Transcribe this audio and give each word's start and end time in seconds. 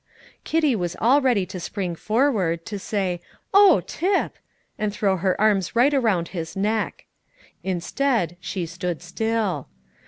Kitty 0.43 0.75
was 0.75 0.95
all 0.99 1.21
ready 1.21 1.45
to 1.45 1.59
spring 1.59 1.93
forward, 1.95 2.67
say, 2.67 3.21
"Oh, 3.53 3.81
Tip!" 3.85 4.35
and 4.79 4.91
throw 4.91 5.17
her 5.17 5.39
arms 5.39 5.75
right 5.75 5.93
around 5.93 6.29
his 6.29 6.55
neck. 6.55 7.05
Instead, 7.61 8.35
she 8.39 8.65
stood 8.65 9.03
still. 9.03 9.67